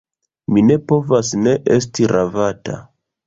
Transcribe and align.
Mi 0.53 0.63
ne 0.69 0.77
povas 0.91 1.29
ne 1.41 1.53
esti 1.75 2.09
ravata. 2.13 2.81